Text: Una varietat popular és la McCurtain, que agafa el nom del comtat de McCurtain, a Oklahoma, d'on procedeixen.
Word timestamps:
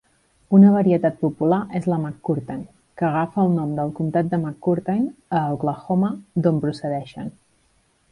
Una 0.59 0.69
varietat 0.75 1.17
popular 1.25 1.57
és 1.79 1.83
la 1.91 1.97
McCurtain, 2.05 2.63
que 3.01 3.05
agafa 3.09 3.43
el 3.43 3.53
nom 3.57 3.75
del 3.81 3.91
comtat 3.99 4.31
de 4.31 4.39
McCurtain, 4.45 5.05
a 5.41 5.43
Oklahoma, 5.57 6.11
d'on 6.47 6.59
procedeixen. 6.65 7.31